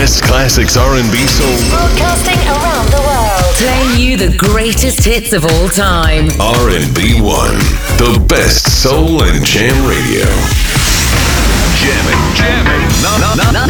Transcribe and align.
best 0.00 0.24
classics 0.24 0.78
R&B 0.78 1.26
soul. 1.28 1.60
Broadcasting 1.68 2.40
around 2.48 2.88
the 2.88 3.04
world. 3.04 3.52
Playing 3.60 4.00
you 4.00 4.16
the 4.16 4.32
greatest 4.34 5.04
hits 5.04 5.34
of 5.34 5.44
all 5.44 5.68
time. 5.68 6.32
R&B 6.40 7.20
One, 7.20 7.60
the 8.00 8.16
best 8.26 8.80
soul 8.80 9.22
and 9.22 9.44
jam 9.44 9.76
radio. 9.84 10.24
Jamming, 11.76 12.22
jamming, 12.32 12.84
non, 13.04 13.20
non, 13.20 13.36
non, 13.36 13.68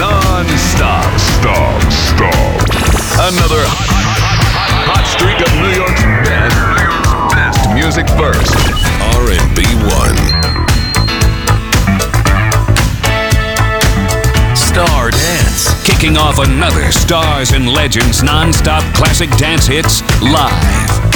non-stop, 0.00 1.04
stop, 1.20 1.76
stop. 1.92 2.56
Another 3.28 3.60
hot, 3.68 3.92
hot, 3.92 4.40
hot, 4.56 4.96
hot 4.96 5.04
streak 5.04 5.36
of 5.44 5.52
New 5.60 5.76
York's 5.76 6.04
best, 6.24 6.56
best 7.36 7.68
music 7.76 8.08
first. 8.16 8.56
R&B 9.12 9.60
One. 9.92 10.56
Star 14.76 15.10
Dance, 15.10 15.15
kicking 15.98 16.16
off 16.18 16.38
another 16.38 16.92
Stars 16.92 17.52
and 17.52 17.66
Legends 17.66 18.22
non-stop 18.22 18.82
classic 18.94 19.30
dance 19.38 19.66
hits 19.66 20.02
live. 20.20 21.15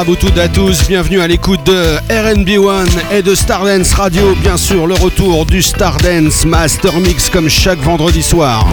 À 0.00 0.02
vous 0.02 0.16
toutes 0.16 0.38
et 0.38 0.40
à 0.40 0.48
tous, 0.48 0.88
bienvenue 0.88 1.20
à 1.20 1.26
l'écoute 1.26 1.62
de 1.66 1.98
RNB1 2.08 2.88
et 3.12 3.20
de 3.20 3.34
Stardance 3.34 3.92
Radio, 3.92 4.34
bien 4.40 4.56
sûr 4.56 4.86
le 4.86 4.94
retour 4.94 5.44
du 5.44 5.60
Stardance 5.60 6.46
Master 6.46 6.94
Mix 7.00 7.28
comme 7.28 7.50
chaque 7.50 7.80
vendredi 7.80 8.22
soir. 8.22 8.66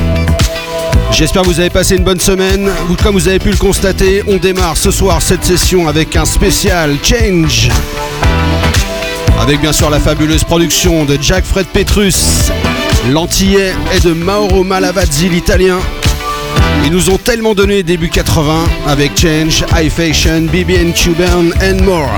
J'espère 1.12 1.42
que 1.42 1.48
vous 1.48 1.60
avez 1.60 1.70
passé 1.70 1.98
une 1.98 2.06
bonne 2.06 2.22
semaine. 2.22 2.70
Comme 3.04 3.16
vous 3.16 3.28
avez 3.28 3.40
pu 3.40 3.50
le 3.50 3.58
constater, 3.58 4.24
on 4.28 4.38
démarre 4.38 4.78
ce 4.78 4.90
soir 4.90 5.22
cette 5.22 5.44
session 5.44 5.90
avec 5.90 6.16
un 6.16 6.24
spécial 6.24 6.96
Change. 7.04 7.68
Avec 9.42 9.60
bien 9.60 9.74
sûr 9.74 9.90
la 9.90 10.00
fabuleuse 10.00 10.46
production 10.46 11.04
de 11.04 11.18
Jack 11.22 11.44
Fred 11.44 11.68
Petrus, 11.68 12.52
l'antillais 13.10 13.74
et 13.94 14.00
de 14.00 14.14
Mauro 14.14 14.64
Malavazzi 14.64 15.28
l'italien. 15.28 15.80
Ils 16.86 16.92
nous 16.92 17.10
ont 17.10 17.18
tellement 17.18 17.54
donné 17.54 17.84
début 17.84 18.10
80 18.10 18.66
avec 18.88 19.12
Change, 19.18 19.66
High 19.76 19.92
Fashion, 19.92 20.42
BB 20.52 20.94
Cuban 20.94 21.50
and 21.62 21.84
more. 21.84 22.10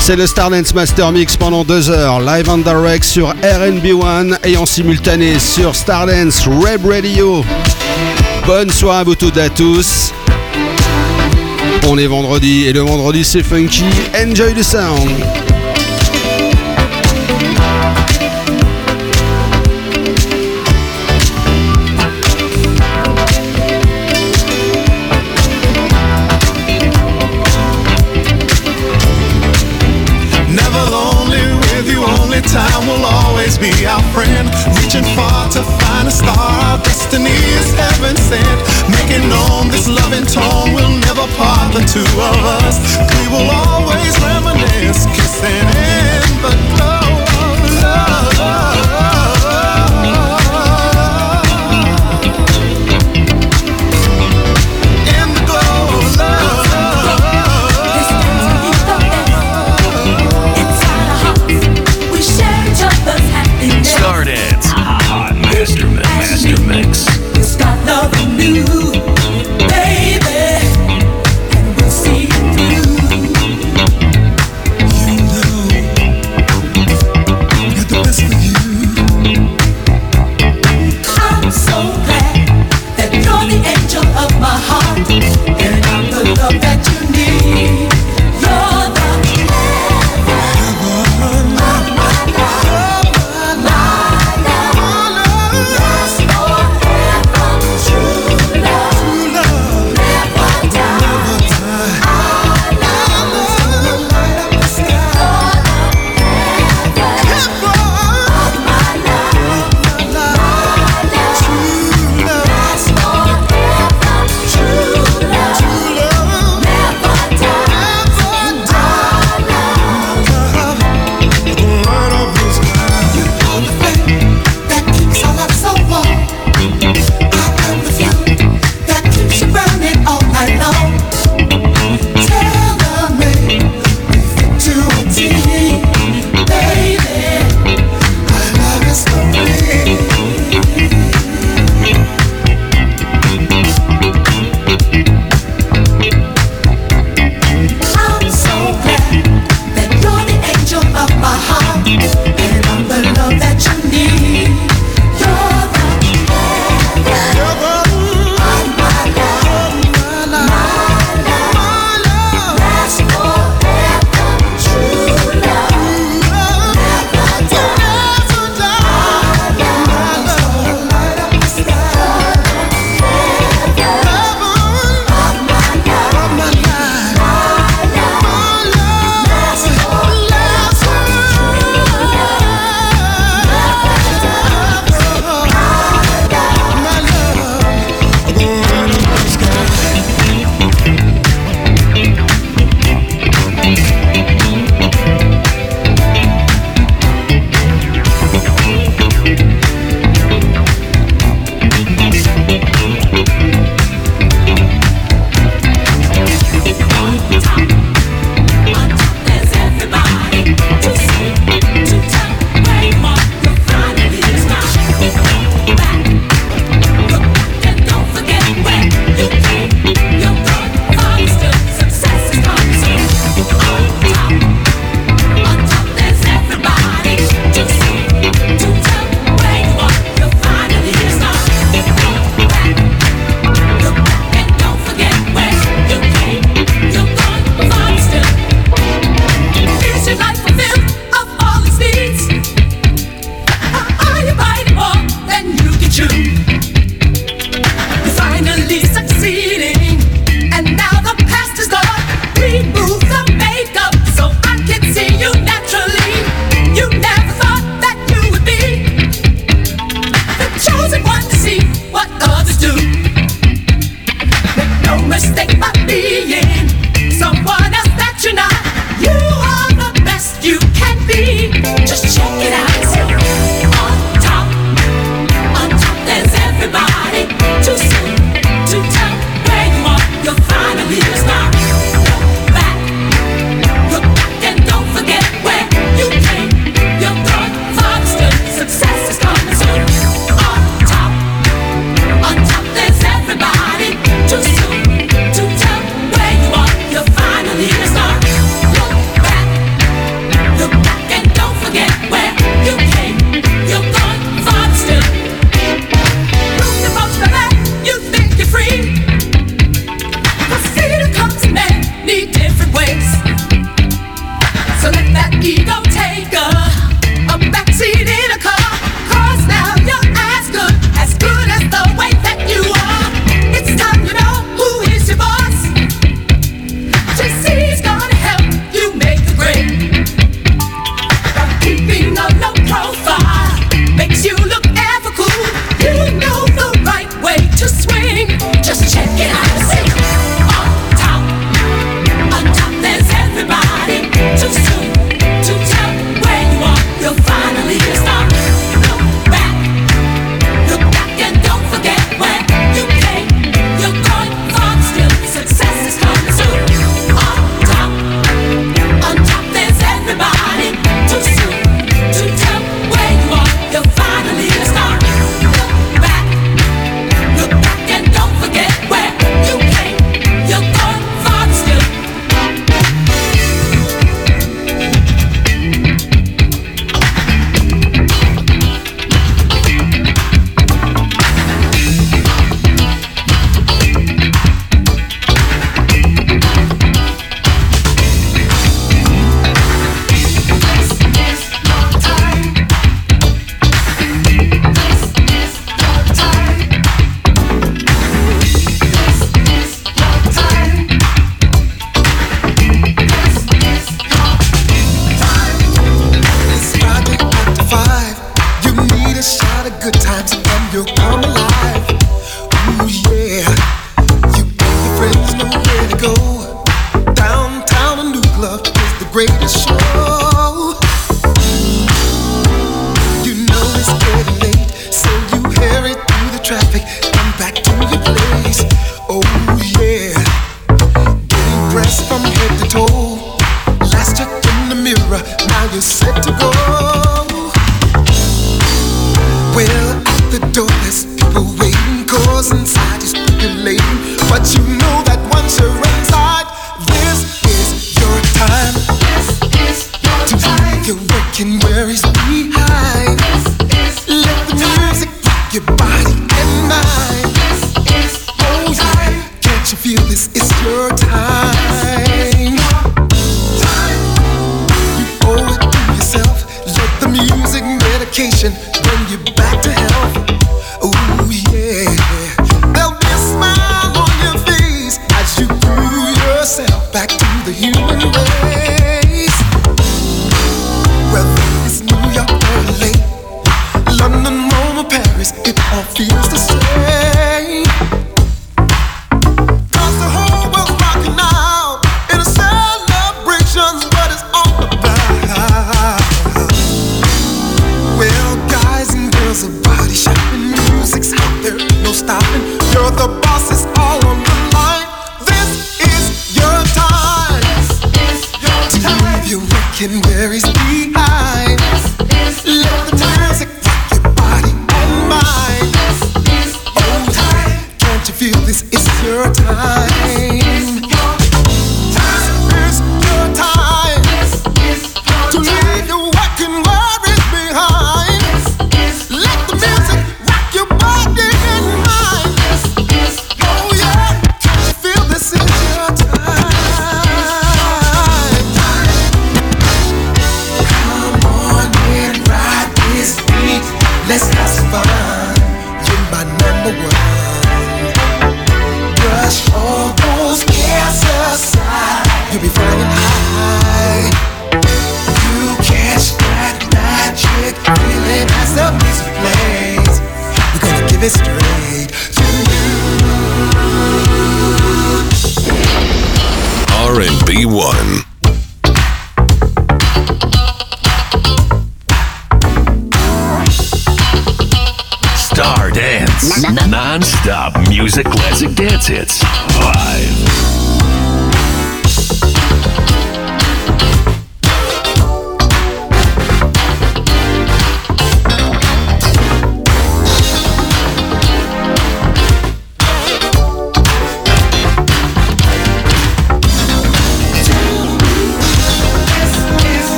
C'est 0.00 0.16
le 0.16 0.26
Stardance 0.26 0.74
Master 0.74 1.12
Mix 1.12 1.36
pendant 1.36 1.64
deux 1.64 1.88
heures, 1.88 2.20
live 2.20 2.50
and 2.50 2.58
direct 2.58 3.04
sur 3.04 3.34
RNB1 3.36 4.36
et 4.44 4.56
en 4.58 4.66
simultané 4.66 5.38
sur 5.38 5.74
Stardance 5.74 6.46
Web 6.46 6.84
Radio. 6.84 7.42
Bonne 8.46 8.70
soirée 8.70 9.00
à 9.00 9.04
vous 9.04 9.14
toutes 9.14 9.38
et 9.38 9.42
à 9.42 9.48
tous. 9.48 10.12
On 11.88 11.96
est 11.96 12.06
vendredi 12.06 12.64
et 12.66 12.72
le 12.72 12.80
vendredi 12.80 13.24
c'est 13.24 13.42
funky. 13.42 13.84
Enjoy 14.14 14.52
the 14.52 14.62
sound. 14.62 15.43
Our 36.28 36.78
destiny 36.82 37.36
is 37.60 37.72
heaven 37.74 38.16
sent. 38.16 38.58
Making 38.88 39.28
known 39.28 39.68
this 39.68 39.88
loving 39.88 40.26
tone 40.26 40.74
will 40.74 40.94
never 41.06 41.26
part 41.36 41.72
the 41.74 41.84
two 41.84 42.06
of 42.30 42.40
us. 42.64 42.76
We 43.18 43.24
will 43.32 43.48
always 43.50 44.14
reminisce, 44.22 45.06
kissing 45.16 45.68
in 45.68 46.28
the 46.42 46.54
glow 46.76 46.93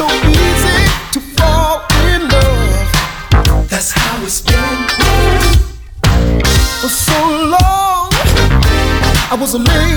so 0.00 0.06
easy 0.06 0.80
to 1.12 1.20
fall 1.36 1.84
in 2.06 2.22
love. 2.26 3.68
That's 3.68 3.90
how 3.92 4.24
it's 4.24 4.40
been 4.40 4.80
for 6.80 6.88
so 6.88 7.20
long. 7.54 8.08
I 9.30 9.36
was 9.38 9.54
a 9.54 9.58
man. 9.58 9.89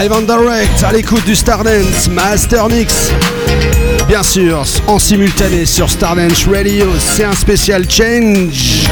Live 0.00 0.12
and 0.12 0.22
direct 0.22 0.84
à 0.84 0.92
l'écoute 0.92 1.24
du 1.24 1.34
Stardance 1.34 2.08
Master 2.08 2.68
Mix. 2.68 3.10
Bien 4.06 4.22
sûr, 4.22 4.64
en 4.86 4.98
simultané 5.00 5.66
sur 5.66 5.90
Stardance 5.90 6.46
Radio, 6.46 6.86
c'est 7.00 7.24
un 7.24 7.34
spécial 7.34 7.84
change. 7.90 8.86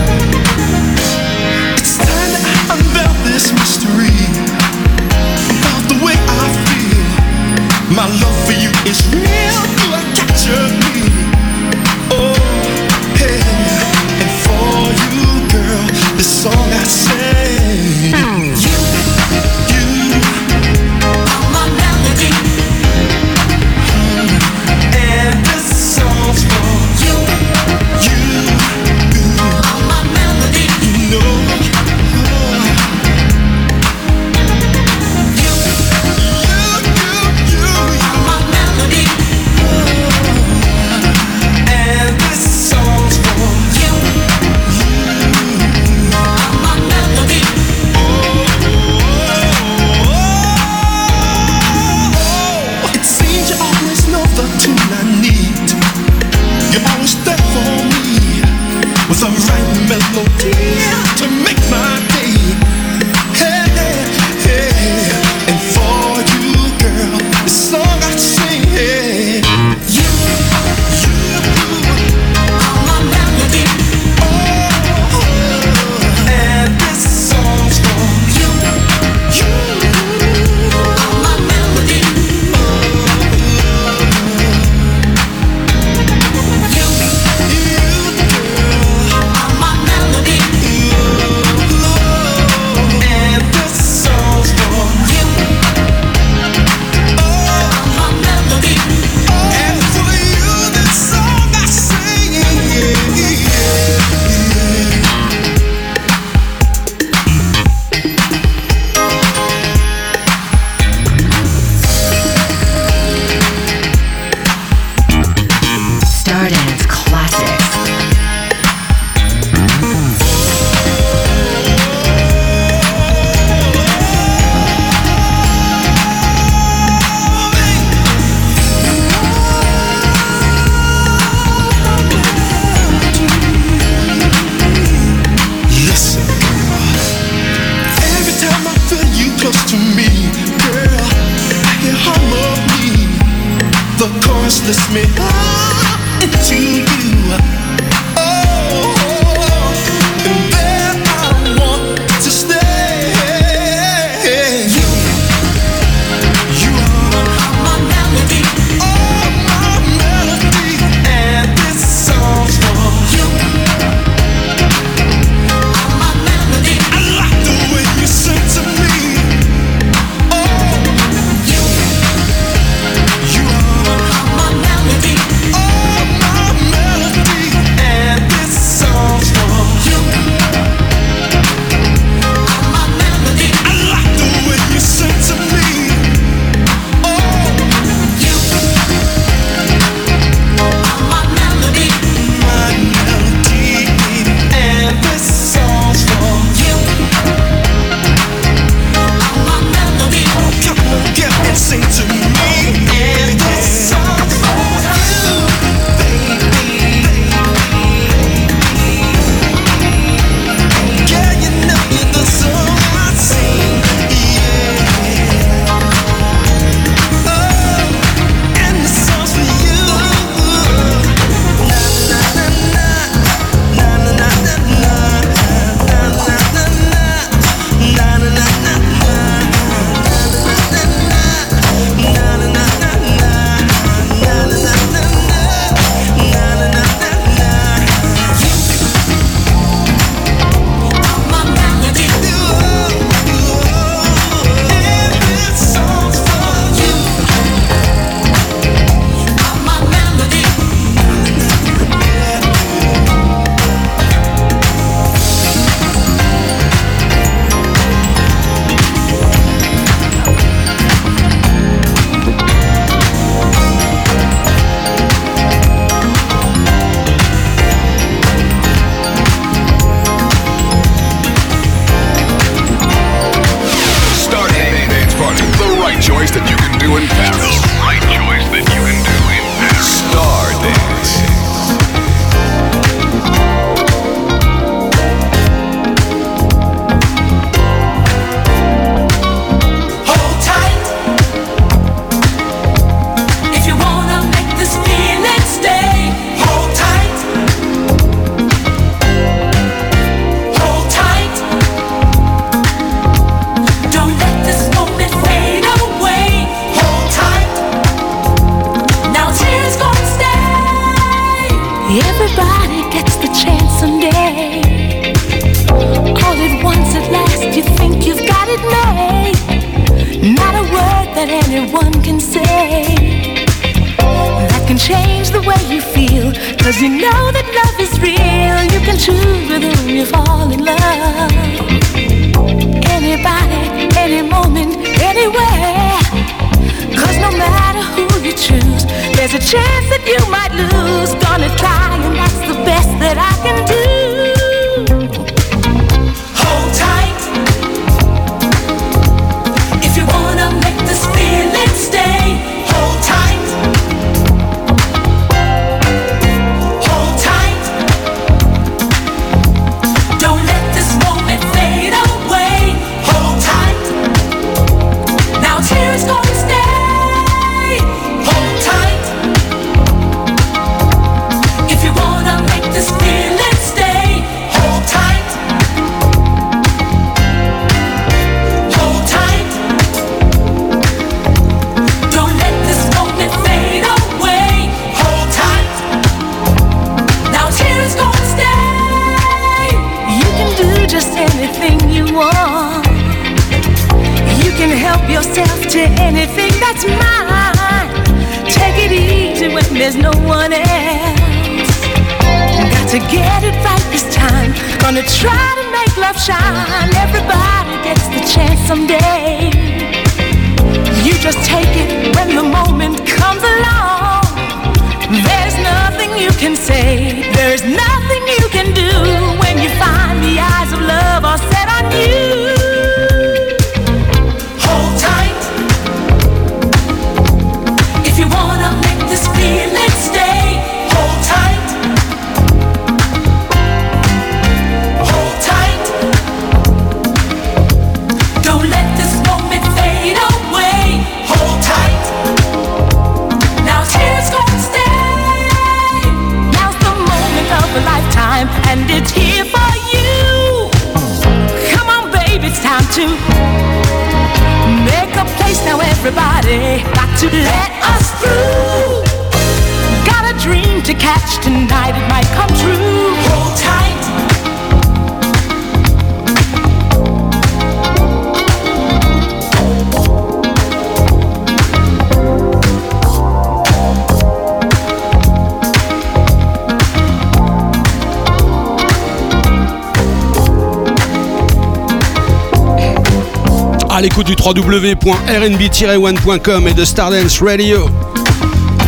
www.rnb-one.com 485.06 486.66
et 486.66 486.74
de 486.74 486.84
Stardance 486.84 487.40
Radio. 487.40 487.88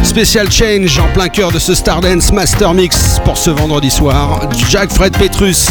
Spécial 0.02 0.50
change 0.50 0.98
en 0.98 1.06
plein 1.12 1.28
cœur 1.28 1.52
de 1.52 1.60
ce 1.60 1.74
Stardance 1.76 2.32
Master 2.32 2.74
Mix 2.74 3.20
pour 3.24 3.36
ce 3.38 3.50
vendredi 3.50 3.88
soir. 3.88 4.40
Jack 4.68 4.90
Fred 4.90 5.16
Petrus, 5.16 5.68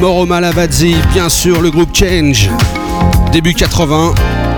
Moro 0.00 0.24
Malavazzi, 0.24 0.94
bien 1.12 1.28
sûr 1.28 1.60
le 1.60 1.70
groupe 1.70 1.94
Change. 1.94 2.48
Début 3.30 3.52
80, 3.52 4.14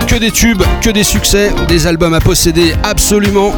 que 0.07 0.15
des 0.15 0.31
tubes, 0.31 0.63
que 0.81 0.91
des 0.91 1.03
succès, 1.03 1.51
des 1.67 1.87
albums 1.87 2.13
à 2.13 2.21
posséder 2.21 2.73
absolument. 2.81 3.51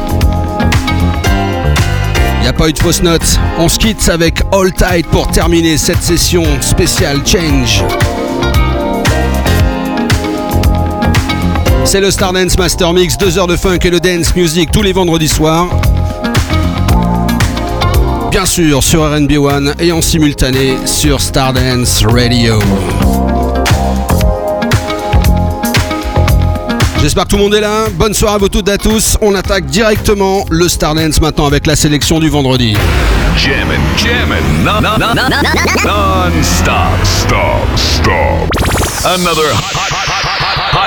Il 2.38 2.42
n'y 2.42 2.48
a 2.48 2.52
pas 2.52 2.68
eu 2.68 2.72
de 2.72 2.78
fausse 2.80 3.02
note. 3.02 3.38
On 3.58 3.68
se 3.68 3.78
quitte 3.78 4.08
avec 4.08 4.42
All 4.52 4.72
Tight 4.72 5.06
pour 5.06 5.28
terminer 5.28 5.78
cette 5.78 6.02
session 6.02 6.42
spéciale 6.62 7.20
Change. 7.24 7.84
C'est 11.86 12.00
le 12.00 12.10
Stardance 12.10 12.58
Master 12.58 12.92
Mix, 12.92 13.16
2 13.16 13.38
heures 13.38 13.46
de 13.46 13.54
funk 13.56 13.78
et 13.84 13.90
de 13.90 14.00
dance 14.00 14.34
music 14.34 14.72
tous 14.72 14.82
les 14.82 14.92
vendredis 14.92 15.28
soirs. 15.28 15.68
Bien 18.32 18.44
sûr 18.44 18.82
sur 18.82 19.08
RNB 19.08 19.30
One 19.38 19.72
et 19.78 19.92
en 19.92 20.02
simultané 20.02 20.74
sur 20.84 21.20
Stardance 21.20 22.04
Radio. 22.04 22.58
J'espère 27.00 27.24
que 27.24 27.28
tout 27.28 27.36
le 27.36 27.42
monde 27.44 27.54
est 27.54 27.60
là. 27.60 27.84
Bonne 27.92 28.14
soirée 28.14 28.34
à 28.34 28.38
vous 28.38 28.48
toutes 28.48 28.68
et 28.68 28.72
à 28.72 28.78
tous. 28.78 29.16
On 29.20 29.36
attaque 29.36 29.66
directement 29.66 30.44
le 30.50 30.68
Stardance 30.68 31.20
maintenant 31.20 31.46
avec 31.46 31.68
la 31.68 31.76
sélection 31.76 32.18
du 32.18 32.28
vendredi. 32.28 32.76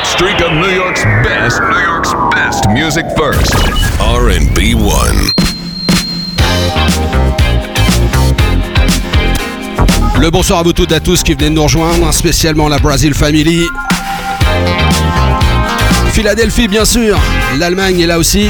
Streak 0.10 0.42
of 0.42 0.52
New 0.54 0.72
York's 0.72 1.04
best, 1.24 1.62
New 1.62 1.82
York's 1.82 2.14
best 2.32 2.68
music 2.70 3.06
first. 3.16 3.54
R&B 4.00 4.74
One. 4.76 5.32
Le 10.20 10.30
bonsoir 10.32 10.60
à 10.60 10.64
vous 10.64 10.74
toutes 10.74 10.92
et 10.92 10.96
à 10.96 11.00
tous 11.00 11.22
qui 11.24 11.34
venez 11.34 11.50
de 11.50 11.56
nous 11.56 11.64
rejoindre, 11.64 12.12
spécialement 12.12 12.68
la 12.68 12.80
Brazil 12.80 13.14
Family. 13.14 13.68
Philadelphie, 16.12 16.68
bien 16.68 16.86
sûr. 16.86 17.18
L'Allemagne 17.58 18.00
est 18.00 18.08
là 18.08 18.18
aussi. 18.18 18.50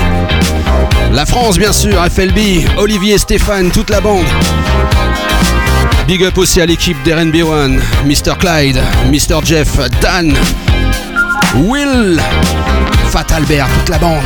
La 1.12 1.26
France, 1.26 1.58
bien 1.58 1.74
sûr. 1.74 2.04
FLB, 2.10 2.68
Olivier, 2.78 3.18
Stéphane, 3.18 3.70
toute 3.70 3.90
la 3.90 4.00
bande. 4.00 4.26
Big 6.08 6.24
up 6.24 6.38
aussi 6.38 6.62
à 6.62 6.66
l'équipe 6.66 6.98
d'RNB 7.04 7.36
One. 7.44 7.82
Mr. 8.06 8.36
Clyde, 8.40 8.82
Mr. 9.12 9.42
Jeff, 9.44 9.78
Dan, 10.02 10.34
Will, 11.56 12.20
Fat 13.10 13.26
Albert, 13.34 13.68
toute 13.80 13.90
la 13.90 13.98
bande. 13.98 14.24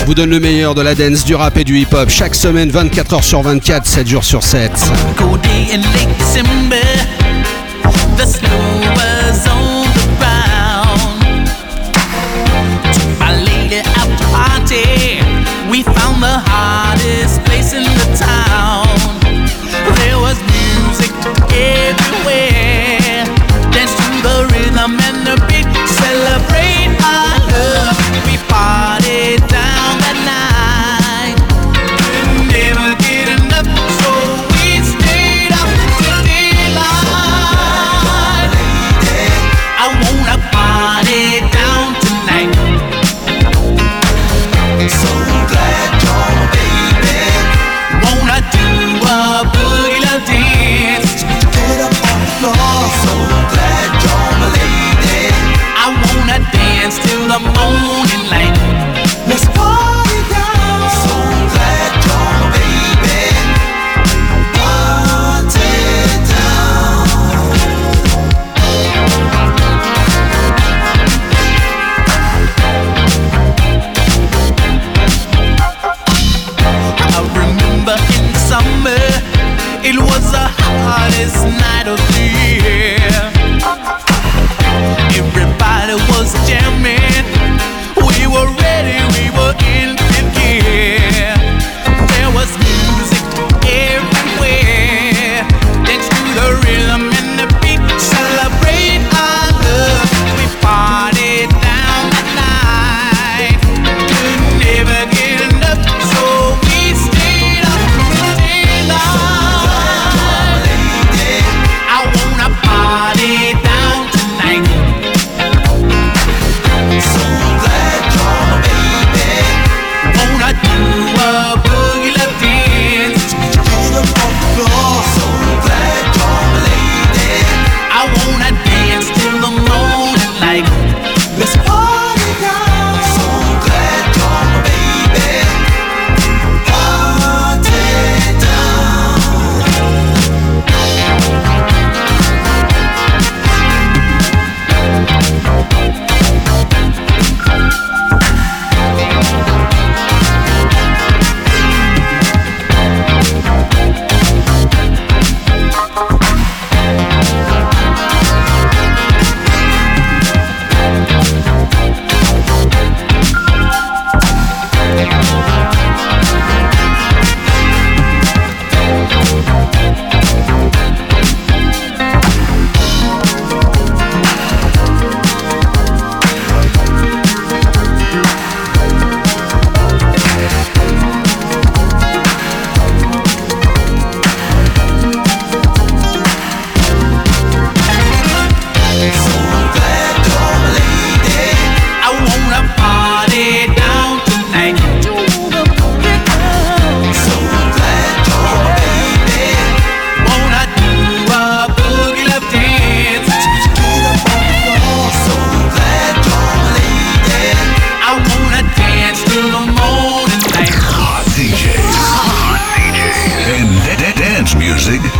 On 0.00 0.04
vous 0.06 0.14
donne 0.14 0.30
le 0.30 0.38
meilleur 0.38 0.74
de 0.74 0.82
la 0.82 0.94
dance, 0.94 1.24
du 1.24 1.34
rap 1.34 1.56
et 1.56 1.64
du 1.64 1.78
hip-hop 1.78 2.08
chaque 2.08 2.34
semaine, 2.34 2.70
24h 2.70 3.22
sur 3.22 3.42
24, 3.42 3.84
7 3.86 4.06
jours 4.06 4.24
sur 4.24 4.42
7. 4.42 4.72
Cold 5.16 5.40
day 5.42 5.74
in 5.74 5.78
late 5.78 6.08
December. 6.18 6.76
The 8.16 8.26
snow 8.26 8.48
was 8.94 9.48
on 9.48 9.84
the 9.94 10.06
ground. 10.18 11.48
Took 12.92 13.18
my 13.18 13.32
lady 13.44 13.80
out 13.96 14.16
to 14.18 14.24
party. 14.30 15.20
We 15.68 15.82
found 15.82 16.22
the 16.22 16.40
hottest 16.46 17.42
place 17.44 17.72
in 17.72 17.82
the 17.82 18.18
town. 18.18 18.86
There 19.96 20.18
was 20.18 20.36
music 20.46 21.12
everywhere. 21.52 22.07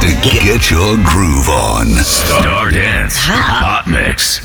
to 0.08 0.20
get, 0.22 0.70
your 0.70 0.96
groove 1.04 1.48
on. 1.48 1.86
Star 1.88 2.70
Dance 2.70 3.16
Hot, 3.16 3.84
Hot 3.84 3.86
Mix. 3.86 4.40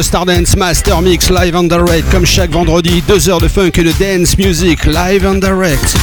Le 0.00 0.04
Stardance 0.04 0.56
Master 0.56 1.02
Mix 1.02 1.28
live 1.28 1.54
and 1.54 1.64
direct 1.64 2.10
comme 2.10 2.24
chaque 2.24 2.50
vendredi, 2.52 3.02
2 3.06 3.28
heures 3.28 3.40
de 3.40 3.48
funk 3.48 3.72
et 3.76 3.82
de 3.82 3.92
dance 4.00 4.38
music 4.38 4.86
live 4.86 5.26
and 5.26 5.34
direct. 5.34 5.94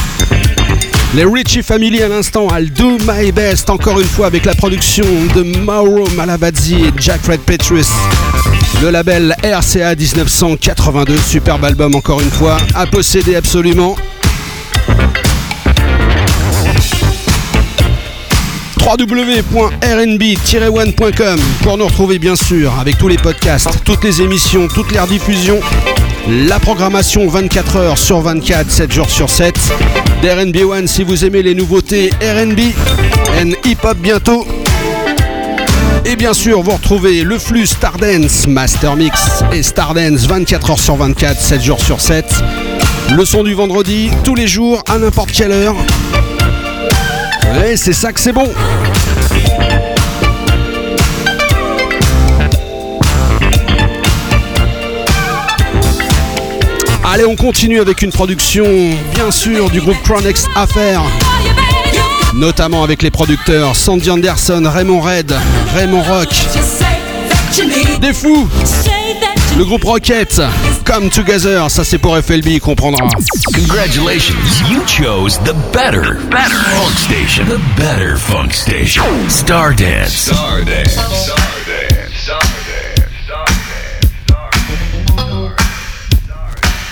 Les 1.16 1.24
Richie 1.24 1.64
Family 1.64 2.00
à 2.00 2.08
l'instant, 2.08 2.46
I'll 2.56 2.70
do 2.70 2.96
my 3.08 3.32
best 3.32 3.70
encore 3.70 3.98
une 3.98 4.06
fois 4.06 4.26
avec 4.26 4.44
la 4.44 4.54
production 4.54 5.04
de 5.34 5.42
Mauro 5.42 6.08
Malavazzi 6.10 6.74
et 6.74 6.92
Jack 7.00 7.22
Fred 7.22 7.40
Petrus. 7.40 7.88
Le 8.82 8.90
label 8.90 9.34
RCA 9.42 9.96
1982, 9.96 11.16
superbe 11.16 11.64
album 11.64 11.96
encore 11.96 12.20
une 12.20 12.30
fois, 12.30 12.58
à 12.76 12.86
posséder 12.86 13.34
absolument. 13.34 13.96
www.rnb-one.com 18.88 21.40
pour 21.62 21.76
nous 21.76 21.84
retrouver 21.84 22.18
bien 22.18 22.36
sûr 22.36 22.72
avec 22.80 22.96
tous 22.96 23.08
les 23.08 23.18
podcasts, 23.18 23.68
toutes 23.84 24.02
les 24.02 24.22
émissions, 24.22 24.66
toutes 24.66 24.90
les 24.92 24.98
rediffusions, 24.98 25.60
la 26.26 26.58
programmation 26.58 27.28
24 27.28 27.76
heures 27.76 27.98
sur 27.98 28.22
24, 28.22 28.70
7 28.70 28.90
jours 28.90 29.10
sur 29.10 29.28
7 29.28 29.54
d'RNB 30.22 30.56
One 30.64 30.88
si 30.88 31.02
vous 31.02 31.26
aimez 31.26 31.42
les 31.42 31.54
nouveautés 31.54 32.08
RNB 32.22 32.60
and 33.38 33.50
hip-hop 33.66 33.98
bientôt. 33.98 34.46
Et 36.06 36.16
bien 36.16 36.32
sûr, 36.32 36.62
vous 36.62 36.70
retrouvez 36.70 37.24
le 37.24 37.38
flux 37.38 37.66
Stardance 37.66 38.46
Master 38.46 38.96
Mix 38.96 39.44
et 39.52 39.62
Stardance 39.62 40.26
24 40.26 40.70
heures 40.70 40.80
sur 40.80 40.96
24, 40.96 41.38
7 41.38 41.60
jours 41.60 41.82
sur 41.82 42.00
7. 42.00 42.24
Le 43.14 43.26
son 43.26 43.42
du 43.42 43.52
vendredi, 43.52 44.08
tous 44.24 44.34
les 44.34 44.46
jours, 44.46 44.82
à 44.88 44.96
n'importe 44.96 45.32
quelle 45.32 45.52
heure. 45.52 45.76
Ouais, 47.54 47.76
c'est 47.76 47.92
ça 47.92 48.12
que 48.12 48.20
c'est 48.20 48.32
bon. 48.32 48.48
Allez, 57.04 57.24
on 57.24 57.36
continue 57.36 57.80
avec 57.80 58.02
une 58.02 58.12
production, 58.12 58.66
bien 59.14 59.30
sûr, 59.30 59.70
du 59.70 59.80
groupe 59.80 59.96
Chronix 60.04 60.46
Affair. 60.54 61.02
Notamment 62.34 62.84
avec 62.84 63.02
les 63.02 63.10
producteurs 63.10 63.74
Sandy 63.76 64.10
Anderson, 64.10 64.62
Raymond 64.66 65.00
Red, 65.00 65.34
Raymond 65.74 66.02
Rock. 66.02 66.28
Des 68.00 68.12
fous 68.12 68.46
Le 69.58 69.64
groupe 69.64 69.82
Rocket, 69.82 70.40
Come 70.84 71.10
Together, 71.10 71.68
ça 71.68 71.82
c'est 71.82 71.98
pour 71.98 72.16
FLB, 72.16 72.46
il 72.46 72.60
comprendra. 72.60 73.08
Congratulations, 73.52 74.36
you 74.70 74.80
chose 74.86 75.36
the 75.40 75.52
better, 75.72 76.14
better 76.30 76.54
funk 76.76 76.96
station. 76.96 77.44
The 77.46 77.58
better 77.76 78.16
funk 78.16 78.52
station. 78.52 79.02
Stardance. 79.28 80.30
Stardance. 80.30 80.96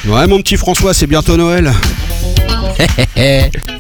Ouais, 0.05 0.27
mon 0.27 0.39
petit 0.39 0.57
François, 0.57 0.93
c'est 0.93 1.07
bientôt 1.07 1.37
Noël. 1.37 1.73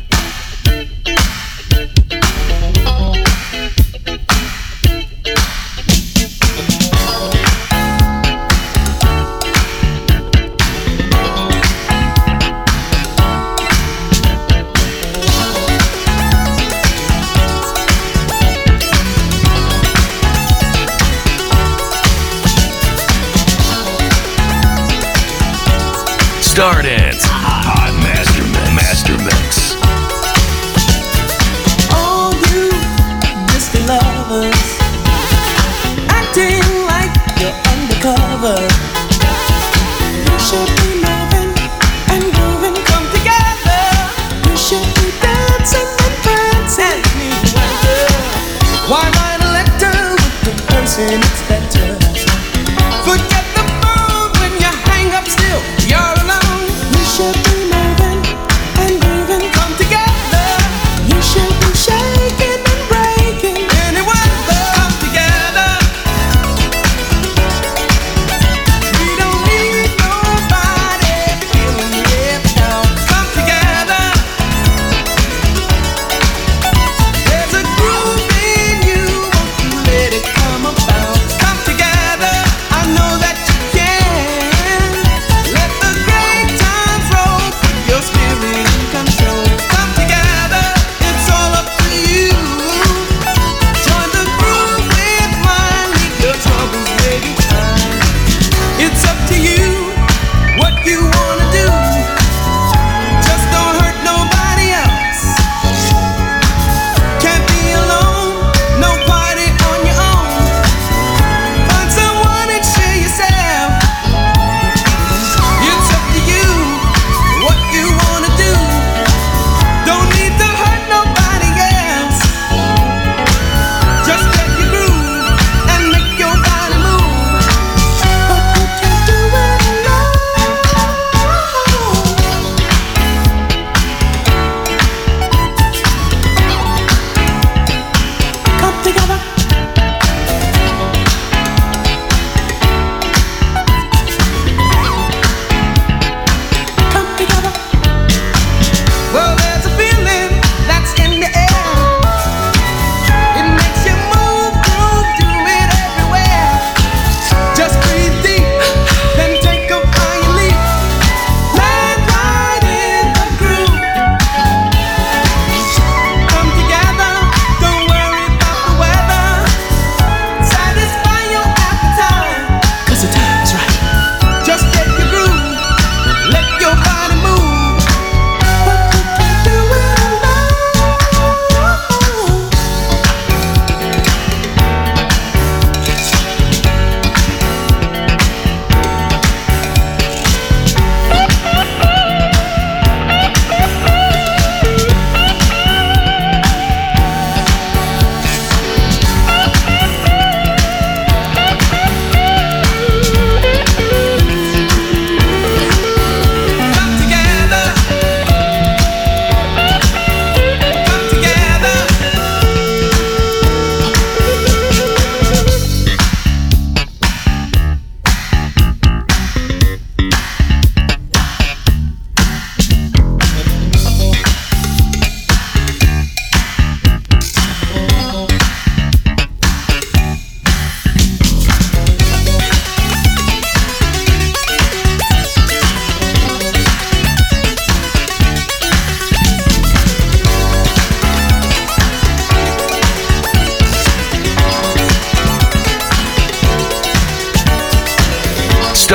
Stardance. 26.56 26.95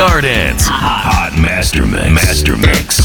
Stardance. 0.02 0.66
Hot 0.66 1.38
Master 1.38 1.86
Mix. 1.86 2.10
Master 2.10 2.56
Mix. 2.56 3.01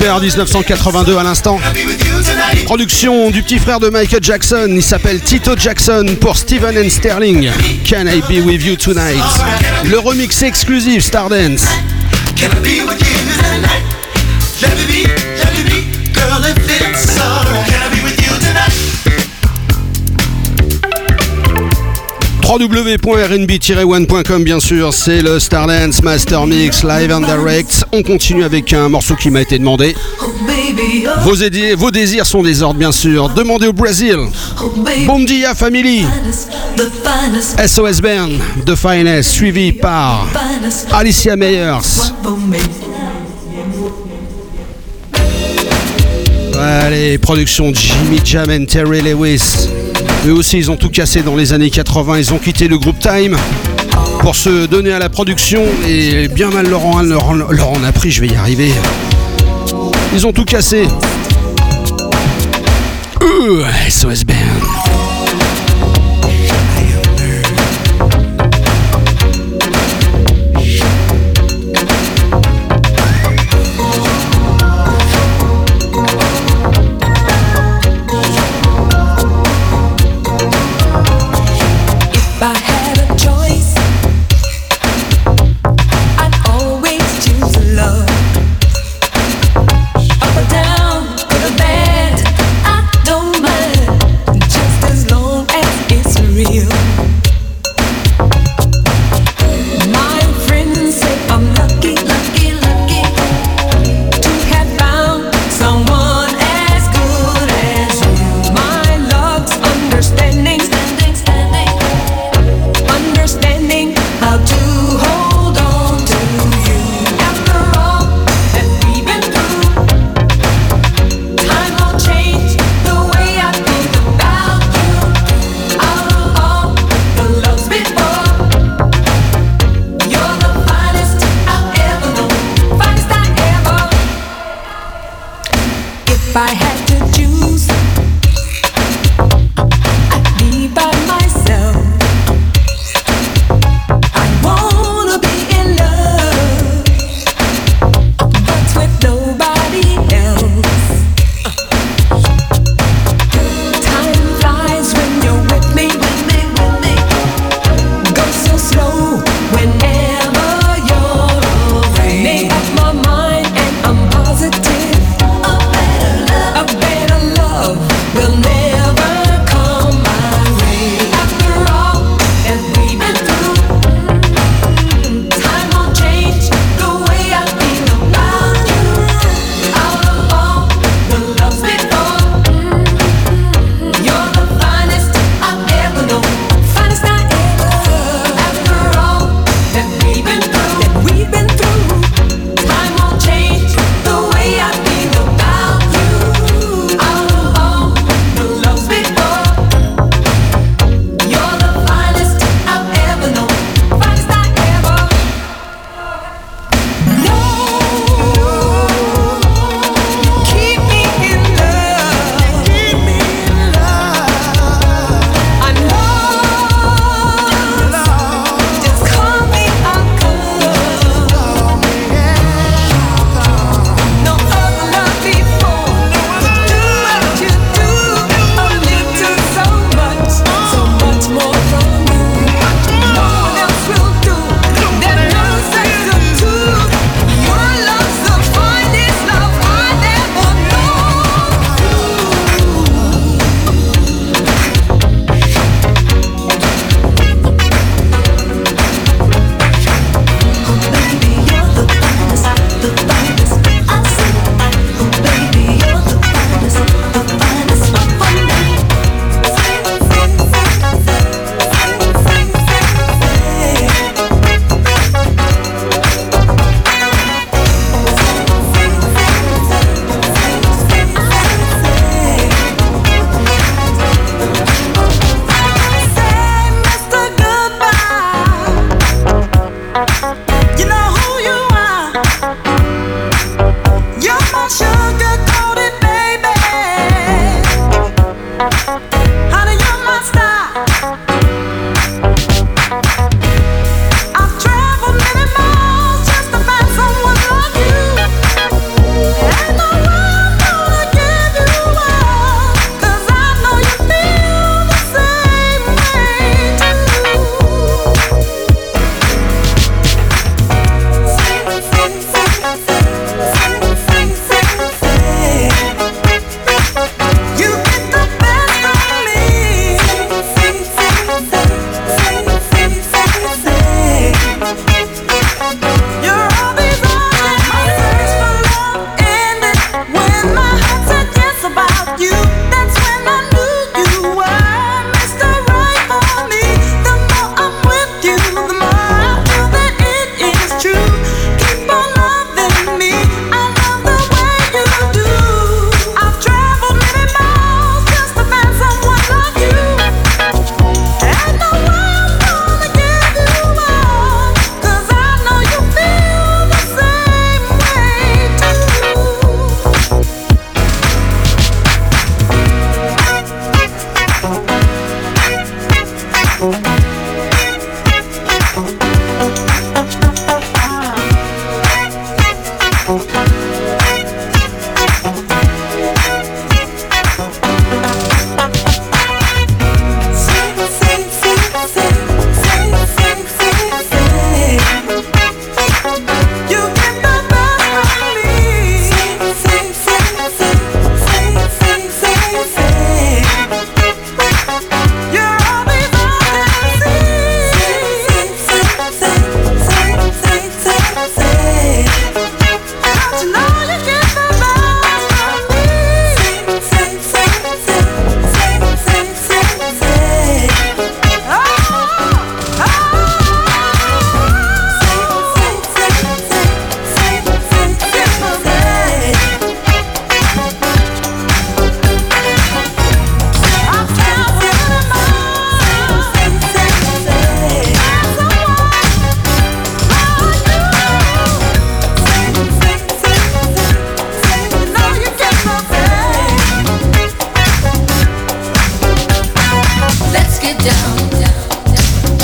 1982 0.00 1.18
à 1.18 1.22
l'instant. 1.22 1.58
Production 2.64 3.30
du 3.30 3.42
petit 3.42 3.58
frère 3.58 3.80
de 3.80 3.90
Michael 3.90 4.22
Jackson, 4.22 4.66
il 4.70 4.82
s'appelle 4.82 5.20
Tito 5.20 5.52
Jackson 5.56 6.16
pour 6.20 6.36
Steven 6.36 6.76
and 6.76 6.88
Sterling. 6.88 7.50
Can 7.84 8.06
I 8.06 8.22
be 8.22 8.44
with 8.44 8.64
you 8.64 8.76
tonight? 8.76 9.22
Le 9.84 9.98
remix 9.98 10.42
exclusif 10.42 11.04
Stardance. 11.04 11.66
Can 12.34 12.46
I 12.46 12.60
be 12.62 12.88
with 12.88 13.00
you 13.00 13.18
tonight? 13.36 13.84
Be. 14.86 15.19
www.rnb-one.com 22.50 24.42
bien 24.42 24.58
sûr, 24.58 24.92
c'est 24.92 25.22
le 25.22 25.38
Stardance 25.38 26.02
Master 26.02 26.48
Mix 26.48 26.82
Live 26.82 27.12
and 27.12 27.20
Direct. 27.20 27.84
On 27.92 28.02
continue 28.02 28.42
avec 28.42 28.72
un 28.72 28.88
morceau 28.88 29.14
qui 29.14 29.30
m'a 29.30 29.42
été 29.42 29.56
demandé. 29.56 29.94
Vos, 31.76 31.90
désirs 31.92 32.26
sont 32.26 32.42
des 32.42 32.64
ordres 32.64 32.80
bien 32.80 32.90
sûr. 32.90 33.28
Demandez 33.28 33.68
au 33.68 33.72
Brésil. 33.72 34.16
Bom 35.06 35.20
dia 35.20 35.54
family. 35.54 36.04
SOS 37.64 38.00
Bern, 38.00 38.32
The 38.66 38.74
Finest, 38.74 39.30
suivi 39.30 39.72
par 39.72 40.26
Alicia 40.92 41.36
Meyers. 41.36 42.10
Allez, 46.58 47.16
production 47.18 47.72
Jimmy 47.72 48.20
Jam 48.24 48.50
et 48.50 48.66
Terry 48.66 49.02
Lewis. 49.02 49.68
Eux 50.26 50.32
aussi, 50.32 50.58
ils 50.58 50.70
ont 50.70 50.76
tout 50.76 50.90
cassé 50.90 51.22
dans 51.22 51.34
les 51.34 51.52
années 51.52 51.70
80. 51.70 52.18
Ils 52.18 52.34
ont 52.34 52.38
quitté 52.38 52.68
le 52.68 52.78
groupe 52.78 52.98
Time 52.98 53.36
pour 54.20 54.36
se 54.36 54.66
donner 54.66 54.92
à 54.92 54.98
la 54.98 55.08
production. 55.08 55.62
Et 55.88 56.28
bien 56.28 56.50
mal 56.50 56.68
leur 56.68 56.84
en, 56.84 57.02
leur, 57.02 57.28
en 57.70 57.82
a 57.82 57.92
pris, 57.92 58.10
je 58.10 58.20
vais 58.20 58.28
y 58.28 58.36
arriver. 58.36 58.70
Ils 60.12 60.26
ont 60.26 60.32
tout 60.32 60.44
cassé. 60.44 60.86
Euh, 63.22 63.64
SOS 63.88 64.24
Band. 64.24 64.89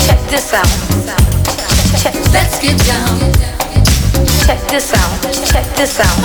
Check 0.05 0.19
this 0.29 0.53
out. 0.53 0.67
Check. 2.01 2.13
Let's 2.33 2.59
get 2.59 2.77
down. 2.85 3.19
Check 4.45 4.59
this 4.69 4.93
out. 4.93 5.21
Check 5.45 5.65
this 5.75 5.99
out. 5.99 6.17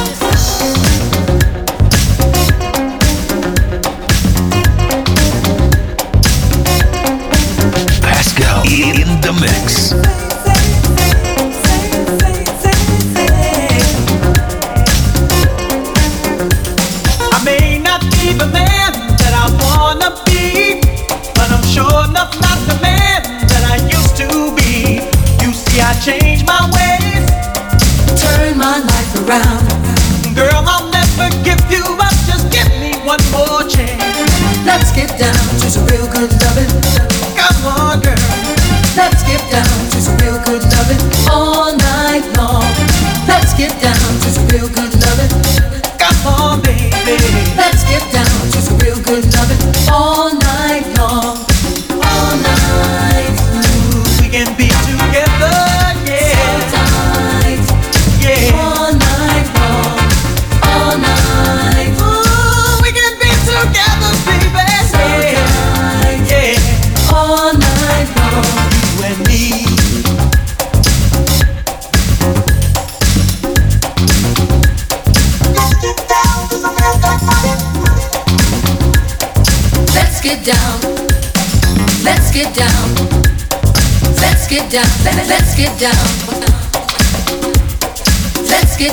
Pascal 8.02 8.62
in 8.64 9.20
the 9.20 9.32
mix. 9.40 9.81
It's 35.74 35.80
a 35.80 35.84
real 35.86 36.06
good 36.06 36.30
loving. 36.42 37.11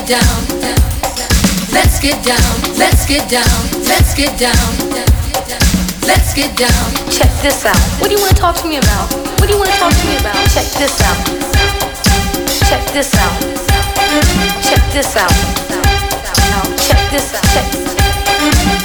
down. 0.10 0.42
Let's 1.72 2.00
get 2.00 2.18
down. 2.26 2.42
Let's 2.80 3.06
get 3.06 3.30
down. 3.30 3.46
Let's 3.86 4.16
get 4.16 4.40
down. 4.40 4.58
Let's 6.02 6.34
get 6.34 6.58
down. 6.58 6.86
Check 7.12 7.30
this 7.44 7.64
out. 7.64 7.78
What 8.02 8.10
do 8.10 8.16
you 8.16 8.20
want 8.20 8.34
to 8.36 8.42
talk 8.42 8.56
to 8.58 8.68
me 8.68 8.78
about? 8.78 9.14
What 9.38 9.46
do 9.46 9.54
you 9.54 9.60
want 9.60 9.70
to 9.70 9.78
talk 9.78 9.94
to 9.94 10.06
me 10.08 10.18
about? 10.18 10.34
Check 10.50 10.66
this 10.82 11.00
out. 11.06 11.18
Check 12.66 12.92
this 12.92 13.14
out. 13.14 13.38
Check 14.66 14.82
this 14.92 15.16
out. 15.16 15.30
Check 16.88 17.12
this 17.12 17.36
out. 17.36 17.44
Check. 17.54 18.79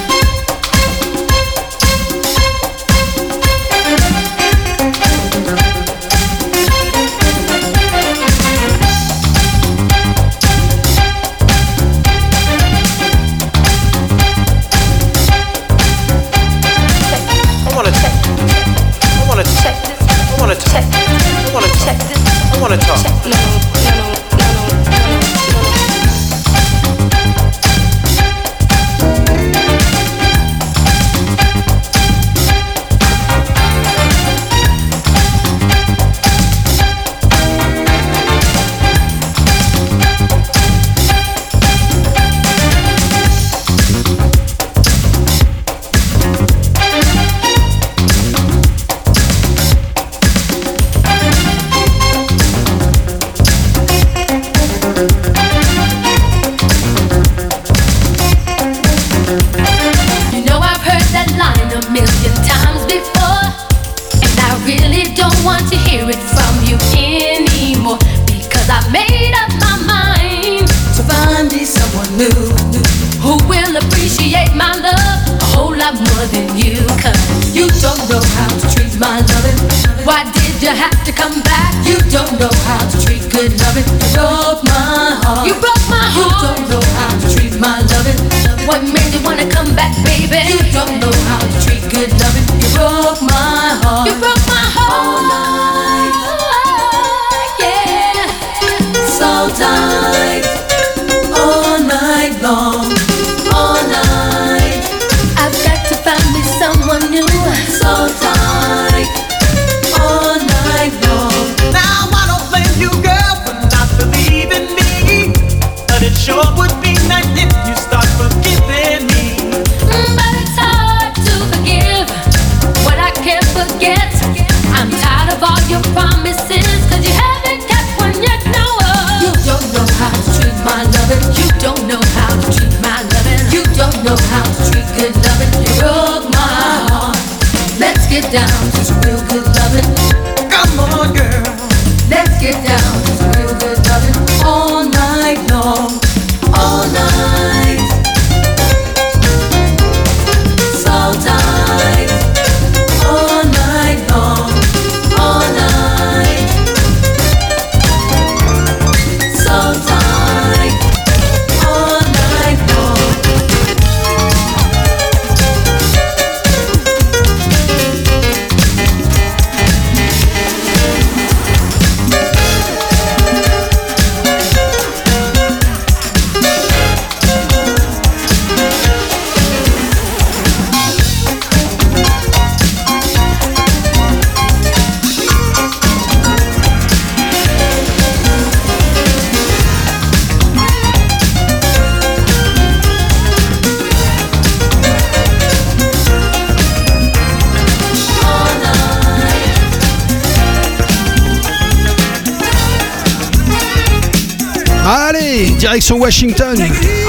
direction 205.85 205.98
Washington. 205.98 206.56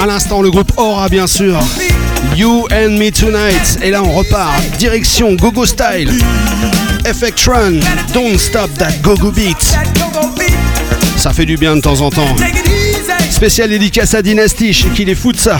À 0.01 0.05
l'instant, 0.05 0.41
le 0.41 0.51
groupe 0.51 0.73
Aura, 0.75 1.07
bien 1.07 1.27
sûr. 1.27 1.57
You 2.35 2.67
and 2.73 2.97
Me 2.97 3.09
Tonight. 3.09 3.79
Et 3.81 3.89
là, 3.89 4.03
on 4.03 4.11
repart. 4.11 4.51
Direction 4.77 5.33
Gogo 5.35 5.65
Style. 5.65 6.11
Effect 7.05 7.39
Run. 7.47 7.79
Don't 8.13 8.37
Stop 8.37 8.69
That 8.77 8.91
Gogo 9.01 9.31
Beat. 9.31 9.77
Ça 11.15 11.31
fait 11.31 11.45
du 11.45 11.55
bien 11.55 11.77
de 11.77 11.81
temps 11.81 12.01
en 12.01 12.09
temps. 12.09 12.35
Spécial 13.29 13.69
dédicace 13.69 14.13
à 14.13 14.21
Dynasty, 14.21 14.73
chez 14.73 14.89
qui 14.89 15.05
les 15.05 15.15
fout 15.15 15.39
ça. 15.39 15.57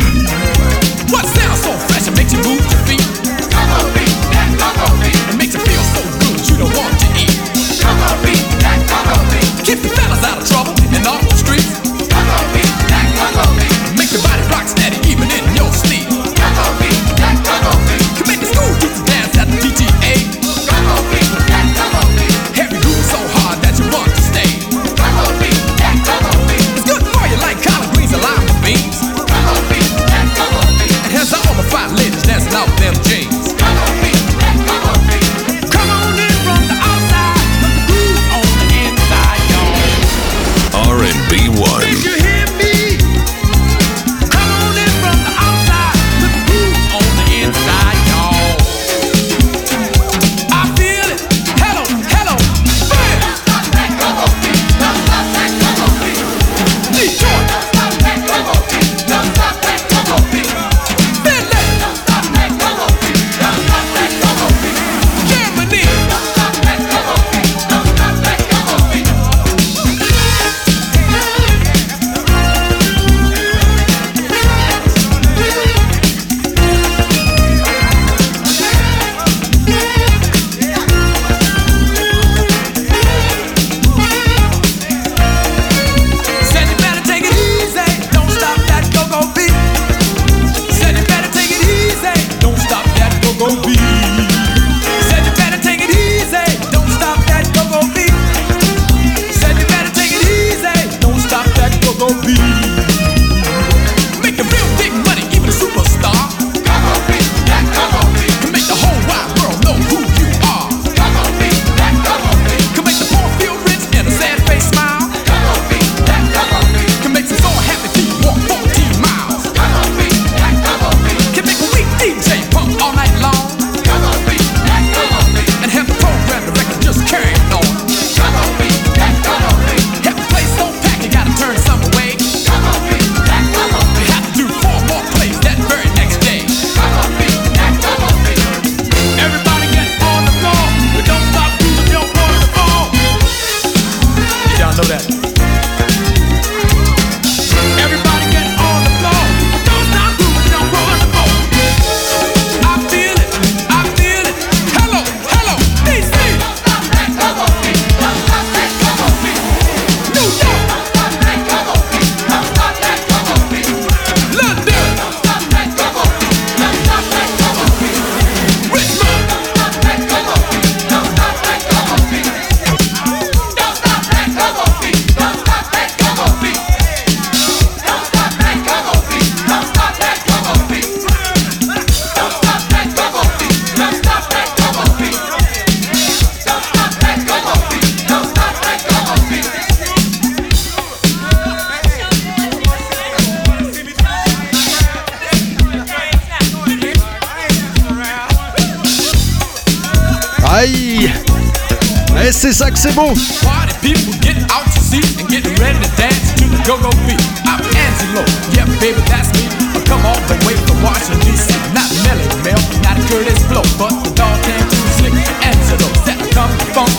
people. 202.96 203.12
Party 203.44 203.76
people, 203.84 204.14
get 204.24 204.40
out 204.52 204.64
your 204.72 204.84
seat 204.84 205.20
and 205.20 205.28
get 205.28 205.44
ready 205.60 205.76
to 205.84 205.92
dance 206.00 206.32
to 206.40 206.48
the 206.48 206.60
go-go 206.64 206.90
beat. 207.04 207.20
I'm 207.44 207.60
Angelo, 207.60 208.24
yeah, 208.56 208.66
baby, 208.80 209.04
that's 209.12 209.28
me. 209.36 209.44
I 209.76 209.84
come 209.84 210.00
all 210.08 210.20
the 210.32 210.40
way 210.48 210.56
from 210.64 210.80
Washington, 210.80 211.20
D.C. 211.28 211.52
Not 211.76 211.88
Melly 212.08 212.24
Mel, 212.44 212.60
not 212.88 212.96
Curtis 213.12 213.44
Blow, 213.52 213.64
but 213.76 213.92
the 214.04 214.12
dog 214.16 214.40
can 214.44 214.64
too 214.72 214.88
slick. 214.96 215.14
Angelo, 215.44 215.88
Set 216.08 216.16
that 216.20 216.32
come 216.32 216.52
funk, 216.72 216.94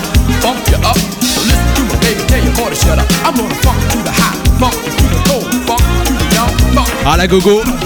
funk 0.44 0.60
you 0.68 0.78
up. 0.84 0.98
So 1.24 1.40
listen 1.40 1.72
to 1.76 1.82
my 1.88 1.96
baby, 2.04 2.20
tell 2.28 2.44
your 2.44 2.54
boy 2.60 2.68
to 2.70 2.76
shut 2.76 2.98
up. 3.00 3.08
I'm 3.24 3.32
gonna 3.32 3.56
funk 3.64 3.80
to 3.92 3.98
the 4.04 4.12
high, 4.12 4.36
funk 4.60 4.76
to 4.76 4.90
the 4.92 5.20
cold, 5.24 5.48
funk 5.64 5.84
to 6.04 6.12
the 6.12 6.26
young, 6.36 6.52
funk. 6.76 6.92
À 7.06 7.16
la 7.16 7.26
gogo. 7.26 7.85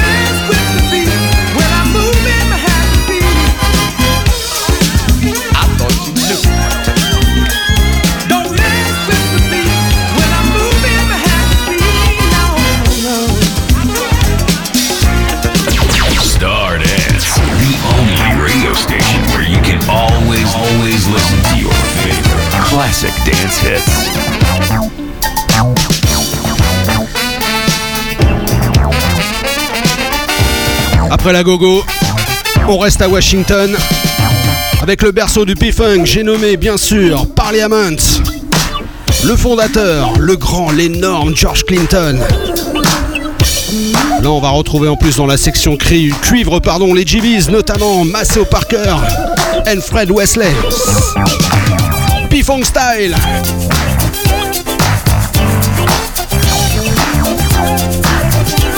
classic 22.71 23.11
dance 23.25 23.61
hits. 23.63 23.91
Après 31.09 31.33
la 31.33 31.43
gogo, 31.43 31.83
on 32.69 32.77
reste 32.77 33.01
à 33.01 33.09
Washington 33.09 33.75
avec 34.81 35.01
le 35.01 35.11
berceau 35.11 35.43
du 35.43 35.55
P-Funk, 35.55 36.05
j'ai 36.05 36.23
nommé 36.23 36.55
bien 36.55 36.77
sûr 36.77 37.27
Parliament, 37.35 37.97
le 39.25 39.35
fondateur, 39.35 40.13
le 40.17 40.37
grand, 40.37 40.71
l'énorme 40.71 41.35
George 41.35 41.65
Clinton. 41.65 42.17
Là, 44.21 44.29
on 44.29 44.39
va 44.39 44.49
retrouver 44.49 44.87
en 44.87 44.95
plus 44.95 45.17
dans 45.17 45.27
la 45.27 45.37
section 45.37 45.75
cri, 45.75 46.13
cuivre, 46.21 46.59
pardon, 46.59 46.93
les 46.93 47.05
GBs, 47.05 47.51
notamment 47.51 48.05
Maceo 48.05 48.45
Parker, 48.45 48.95
Alfred 49.65 50.09
Wesley. 50.09 50.53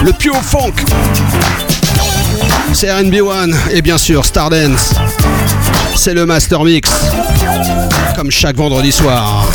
Le 0.01 0.11
Pure 0.11 0.41
Funk. 0.43 0.73
C'est 2.73 2.87
RB1 2.87 3.53
et 3.71 3.81
bien 3.81 3.97
sûr 3.97 4.25
Stardance. 4.25 4.95
C'est 5.95 6.13
le 6.13 6.25
Master 6.25 6.65
Mix. 6.65 6.89
Comme 8.17 8.31
chaque 8.31 8.57
vendredi 8.57 8.91
soir. 8.91 9.47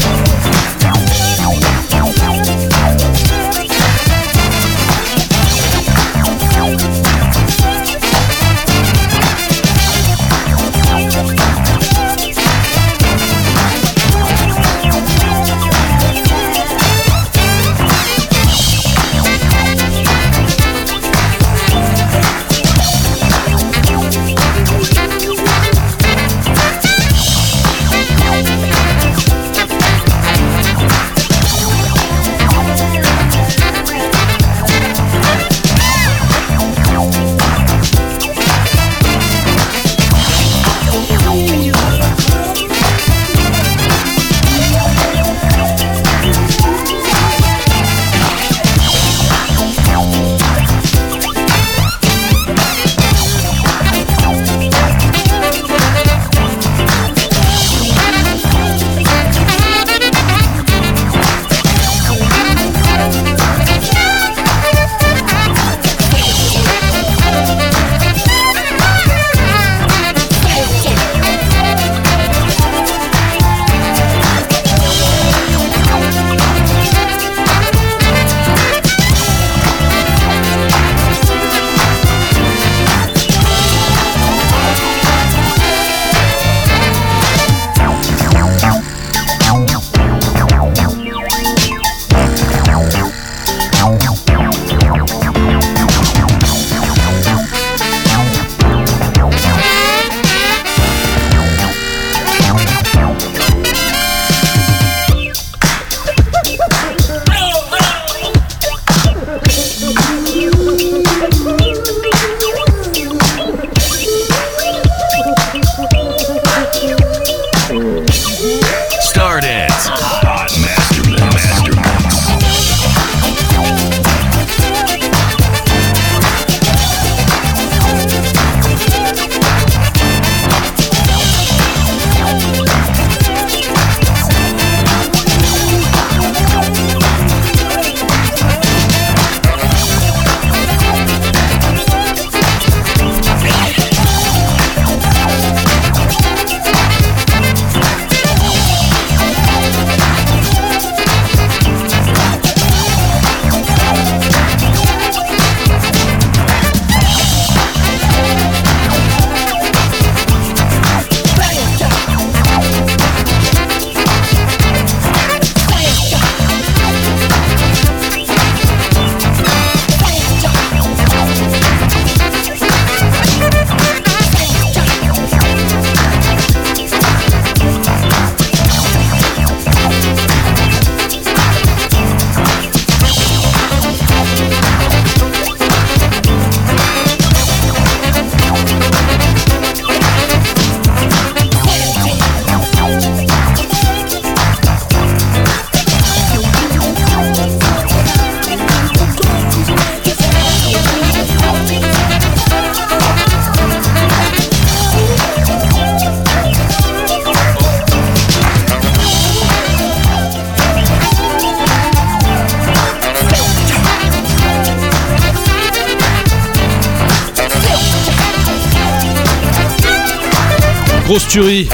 Grosse 221.38 221.46
tuerie. 221.46 221.68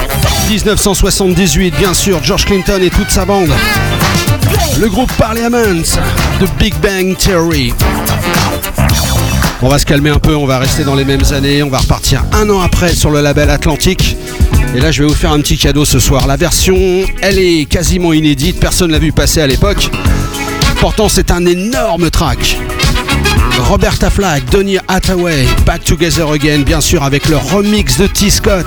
1978, 0.51 1.74
bien 1.78 1.95
sûr, 1.95 2.23
George 2.23 2.45
Clinton 2.45 2.81
et 2.82 2.91
toute 2.91 3.11
sa 3.11 3.24
bande. 3.24 3.51
Le 4.78 4.89
groupe 4.89 5.11
Parliament 5.15 5.82
de 6.41 6.47
Big 6.59 6.74
Bang 6.82 7.16
Theory. 7.16 7.73
On 9.62 9.69
va 9.69 9.78
se 9.78 9.86
calmer 9.86 10.11
un 10.11 10.19
peu, 10.19 10.35
on 10.35 10.47
va 10.47 10.59
rester 10.59 10.85
dans 10.85 10.95
les 10.95 11.05
mêmes 11.05 11.24
années, 11.32 11.62
on 11.62 11.70
va 11.70 11.78
repartir 11.78 12.24
un 12.32 12.51
an 12.51 12.61
après 12.61 12.95
sur 12.95 13.11
le 13.11 13.20
label 13.23 13.49
Atlantique. 13.49 14.16
Et 14.74 14.81
là, 14.81 14.91
je 14.91 15.03
vais 15.03 15.09
vous 15.09 15.15
faire 15.15 15.32
un 15.32 15.41
petit 15.41 15.57
cadeau 15.57 15.85
ce 15.85 15.99
soir. 15.99 16.27
La 16.27 16.36
version, 16.36 16.77
elle 17.23 17.39
est 17.39 17.65
quasiment 17.65 18.12
inédite, 18.12 18.61
personne 18.61 18.91
l'a 18.91 18.99
vu 18.99 19.12
passer 19.12 19.41
à 19.41 19.47
l'époque. 19.47 19.91
Pourtant, 20.81 21.09
c'est 21.09 21.31
un 21.31 21.47
énorme 21.47 22.11
track. 22.11 22.59
Roberta 23.61 24.11
Flack, 24.11 24.45
Donny 24.51 24.78
Hathaway, 24.89 25.47
Back 25.65 25.85
Together 25.85 26.31
Again, 26.31 26.61
bien 26.61 26.81
sûr, 26.81 27.03
avec 27.03 27.28
le 27.28 27.36
remix 27.39 27.99
de 27.99 28.07
T. 28.07 28.28
Scott. 28.28 28.66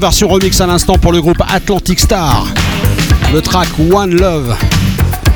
Version 0.00 0.28
remix 0.28 0.60
à 0.60 0.66
l'instant 0.66 0.96
pour 0.96 1.12
le 1.12 1.20
groupe 1.20 1.42
Atlantic 1.48 1.98
Star. 1.98 2.46
Le 3.32 3.42
track 3.42 3.68
One 3.92 4.14
Love. 4.14 4.56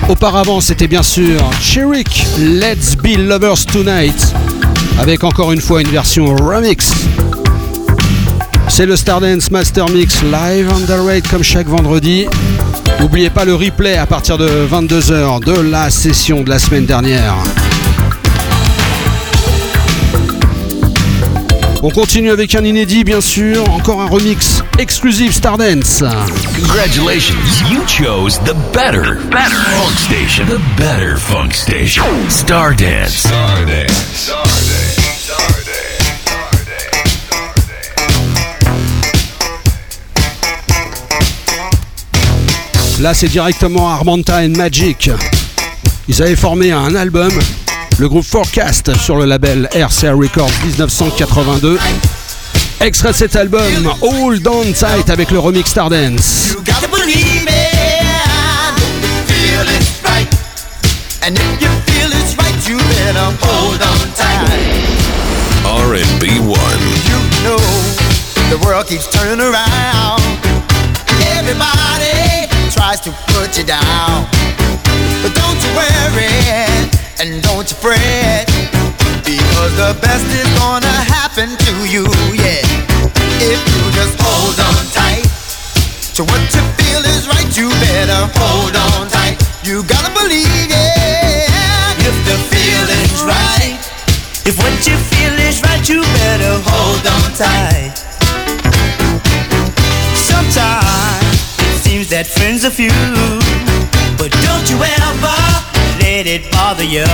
Auparavant, 0.09 0.61
c'était 0.61 0.87
bien 0.87 1.03
sûr 1.03 1.41
Chirik, 1.61 2.27
Let's 2.39 2.95
Be 2.97 3.17
Lovers 3.19 3.67
Tonight, 3.67 4.35
avec 5.01 5.25
encore 5.25 5.51
une 5.53 5.61
fois 5.61 5.81
une 5.81 5.89
version 5.89 6.35
remix. 6.37 6.93
C'est 8.69 8.87
le 8.87 8.95
Stardance 8.95 9.51
Master 9.51 9.89
Mix 9.89 10.23
live 10.23 10.71
on 10.73 10.81
the 10.87 11.07
raid 11.07 11.27
comme 11.29 11.43
chaque 11.43 11.67
vendredi. 11.67 12.27
N'oubliez 13.01 13.31
pas 13.31 13.45
le 13.45 13.57
replay 13.57 13.97
à 13.97 14.07
partir 14.07 14.39
de 14.39 14.49
22h 14.71 15.45
de 15.45 15.61
la 15.61 15.91
session 15.91 16.43
de 16.43 16.51
la 16.51 16.61
semaine 16.61 16.87
dernière. 16.87 17.35
On 21.85 21.91
continue 21.91 22.31
avec 22.31 22.55
un 22.55 22.65
inédit, 22.65 23.03
bien 23.03 23.21
sûr, 23.21 23.69
encore 23.71 24.01
un 24.01 24.07
remix 24.07 24.63
exclusif 24.79 25.33
Stardance. 25.33 26.05
Congratulations, 26.55 27.35
you 27.73 27.81
chose 27.89 28.39
the 28.45 28.55
better, 28.73 29.17
better 29.31 29.51
funk 29.51 29.99
station. 29.99 30.47
The 30.47 30.61
better 30.77 31.17
funk 31.17 31.53
station. 31.53 32.05
Stardance. 32.29 33.27
Stardance. 33.27 34.33
Là, 43.01 43.13
c'est 43.13 43.27
directement 43.27 43.91
Armanta 43.91 44.37
and 44.37 44.51
Magic. 44.57 45.11
Ils 46.07 46.23
avaient 46.23 46.37
formé 46.37 46.71
un 46.71 46.95
album, 46.95 47.33
le 48.03 48.09
groupe 48.09 48.27
Forecast, 48.27 48.91
sur 48.99 49.15
le 49.15 49.27
label 49.27 49.69
RCA 49.73 50.13
Records 50.13 50.51
1982. 50.65 51.79
Extrait 52.81 53.13
de 53.13 53.17
cet 53.17 53.37
album, 53.37 53.95
Hold 54.01 54.45
On 54.49 54.65
Tight 54.73 55.09
avec 55.09 55.31
le 55.31 55.39
remix 55.39 55.71
Stardance. 55.71 56.49
You 56.49 56.57
gotta 56.65 56.89
believe 56.89 57.47
it. 57.47 58.81
Feel 59.29 59.69
it's 59.69 60.03
right. 60.03 60.27
And 61.25 61.37
if 61.37 61.63
you 61.63 61.69
feel 61.87 62.11
it's 62.11 62.35
right, 62.37 62.69
you 62.69 62.77
better 62.77 63.31
hold 63.41 63.81
on 63.81 64.13
tight. 64.17 64.51
R&B 65.65 66.41
One. 66.41 66.83
You 67.07 67.19
know 67.45 67.61
the 68.51 68.59
world 68.67 68.89
keeps 68.89 69.07
turning 69.13 69.41
around. 69.41 70.21
Everybody 71.39 72.49
tries 72.73 72.99
to 73.03 73.13
put 73.29 73.57
you 73.57 73.63
down. 73.63 74.27
But 75.23 75.35
don't 75.39 75.59
you 75.63 75.71
worry 75.79 76.35
and 77.23 77.43
don't 77.43 77.71
you 77.71 77.77
fret. 77.79 78.51
Because 79.23 79.73
the 79.79 79.95
best 80.03 80.27
is 80.35 80.51
gonna 80.59 80.99
happen 81.07 81.57
to 81.57 81.73
you, 81.87 82.05
yeah. 82.35 82.59
If 83.39 83.61
you 83.71 83.83
just 83.95 84.19
hold 84.19 84.59
on 84.59 84.83
tight 84.91 85.23
to 86.19 86.25
what 86.25 86.43
you 86.51 86.63
feel 86.79 87.03
is 87.07 87.29
right, 87.29 87.47
you 87.57 87.71
better 87.87 88.27
hold 88.35 88.75
on 88.75 89.09
tight. 89.09 89.39
You 89.63 89.85
gotta 89.85 90.11
believe 90.11 90.47
it. 90.69 91.49
If 92.03 92.17
the 92.27 92.37
feeling's 92.51 93.23
right, 93.23 93.79
if 94.45 94.59
what 94.59 94.75
you 94.87 94.97
feel 94.99 95.35
is 95.39 95.63
right, 95.63 95.89
you 95.89 96.03
better 96.03 96.59
hold 96.67 97.07
on 97.07 97.31
tight. 97.39 97.95
Sometimes 100.19 101.39
it 101.63 101.79
seems 101.87 102.09
that 102.11 102.27
friends 102.27 102.65
are 102.65 102.71
few, 102.71 102.91
but 104.19 104.31
don't 104.45 104.67
you 104.71 104.77
ever 104.77 105.39
let 106.01 106.27
it 106.27 106.51
bother 106.53 106.85
you. 106.85 107.07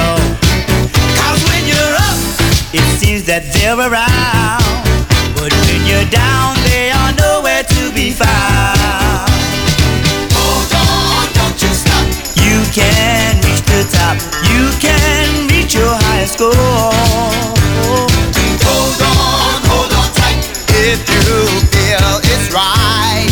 Cause 1.19 1.41
when 1.49 1.63
you're 1.67 1.95
up, 2.09 2.19
it 2.73 2.85
seems 2.99 3.25
that 3.25 3.45
they're 3.53 3.79
around. 3.79 4.65
But 5.37 5.53
when 5.67 5.81
you're 5.87 6.09
down, 6.11 6.57
they 6.67 6.91
are 6.91 7.13
nowhere 7.15 7.63
to 7.63 7.83
be 7.95 8.11
found. 8.11 9.31
Hold 10.35 10.73
on, 10.75 11.27
don't 11.37 11.59
you 11.63 11.71
stop. 11.73 12.07
You 12.43 12.59
can 12.73 13.39
reach 13.47 13.63
the 13.69 13.83
top. 13.93 14.17
You 14.51 14.73
can 14.83 15.49
reach 15.53 15.75
your 15.75 15.95
highest 16.09 16.39
goal. 16.39 16.53
Hold 18.67 19.01
on, 19.03 19.61
hold 19.71 19.93
on 19.93 20.09
tight. 20.17 20.43
If 20.75 21.01
you 21.07 21.23
feel 21.71 22.11
it's 22.25 22.49
right, 22.53 23.28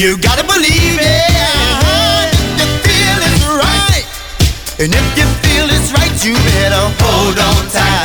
You 0.00 0.16
gotta 0.16 0.42
believe 0.44 0.96
it. 0.96 1.28
Uh-huh. 1.28 2.24
If 2.32 2.56
you 2.56 2.68
feel 2.88 3.20
it's 3.20 3.44
right, 3.52 4.06
and 4.80 4.94
if 4.96 5.06
you 5.18 5.26
feel 5.44 5.68
it's 5.68 5.92
right, 5.92 6.24
you 6.24 6.32
better 6.32 6.88
hold 7.04 7.38
on 7.38 7.68
tight. 7.68 7.99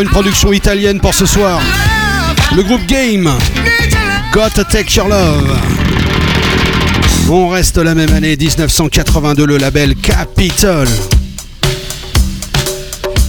Une 0.00 0.08
production 0.08 0.52
italienne 0.52 1.00
pour 1.00 1.14
ce 1.14 1.24
soir. 1.24 1.58
Le 2.54 2.62
groupe 2.62 2.84
Game. 2.86 3.30
Gotta 4.30 4.62
Take 4.64 4.94
Your 4.94 5.08
Love. 5.08 5.58
On 7.30 7.48
reste 7.48 7.78
la 7.78 7.94
même 7.94 8.12
année 8.12 8.36
1982, 8.36 9.46
le 9.46 9.56
label 9.56 9.94
Capitol. 9.96 10.86